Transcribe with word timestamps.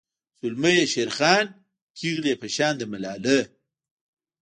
زلمي 0.39 0.71
یی 0.77 0.85
شیرخان 0.93 1.45
پیغلۍ 1.95 2.33
په 2.41 2.47
شان 2.55 2.73
د 2.77 2.81
ملالۍ 2.91 3.39